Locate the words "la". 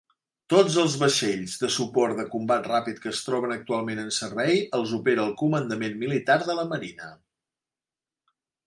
6.63-6.69